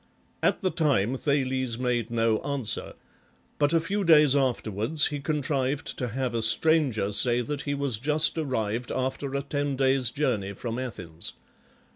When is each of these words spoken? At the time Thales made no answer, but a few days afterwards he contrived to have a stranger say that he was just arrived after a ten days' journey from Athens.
At 0.41 0.63
the 0.63 0.71
time 0.71 1.15
Thales 1.15 1.77
made 1.77 2.09
no 2.09 2.39
answer, 2.39 2.93
but 3.59 3.71
a 3.71 3.79
few 3.79 4.03
days 4.03 4.35
afterwards 4.35 5.05
he 5.09 5.19
contrived 5.19 5.85
to 5.99 6.07
have 6.07 6.33
a 6.33 6.41
stranger 6.41 7.11
say 7.11 7.41
that 7.41 7.61
he 7.61 7.75
was 7.75 7.99
just 7.99 8.35
arrived 8.39 8.91
after 8.91 9.35
a 9.35 9.43
ten 9.43 9.75
days' 9.75 10.09
journey 10.09 10.53
from 10.53 10.79
Athens. 10.79 11.33